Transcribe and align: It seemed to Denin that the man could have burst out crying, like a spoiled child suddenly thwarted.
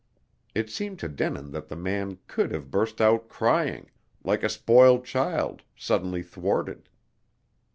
It 0.55 0.71
seemed 0.71 0.97
to 1.01 1.07
Denin 1.07 1.51
that 1.51 1.67
the 1.67 1.75
man 1.75 2.17
could 2.25 2.49
have 2.53 2.71
burst 2.71 2.99
out 2.99 3.29
crying, 3.29 3.91
like 4.23 4.41
a 4.41 4.49
spoiled 4.49 5.05
child 5.05 5.61
suddenly 5.75 6.23
thwarted. 6.23 6.89